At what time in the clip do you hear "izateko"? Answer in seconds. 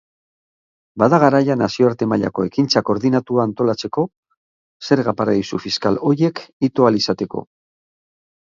7.05-7.47